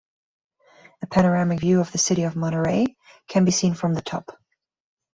A 1.03 1.05
panoramic 1.05 1.59
view 1.59 1.79
of 1.79 1.91
the 1.91 1.99
city 1.99 2.23
of 2.23 2.33
Monterrey 2.33 2.95
can 3.27 3.45
be 3.45 3.51
seen 3.51 3.75
from 3.75 3.93
the 3.93 4.01
top. 4.01 4.31